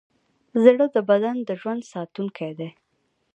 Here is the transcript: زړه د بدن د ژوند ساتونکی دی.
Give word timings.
زړه 0.63 0.85
د 0.95 0.97
بدن 1.09 1.35
د 1.47 1.49
ژوند 1.61 1.81
ساتونکی 1.93 2.51
دی. 2.59 2.69